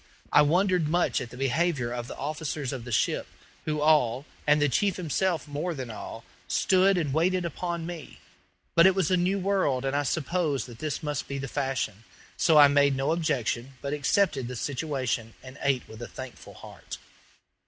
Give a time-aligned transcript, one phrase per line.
[0.33, 3.27] I wondered much at the behavior of the officers of the ship,
[3.65, 8.19] who all, and the chief himself more than all, stood and waited upon me;
[8.73, 12.03] but it was a new world, and I supposed that this must be the fashion;
[12.35, 16.97] so I made no objections, but accepted the situation and ate with a thankful heart.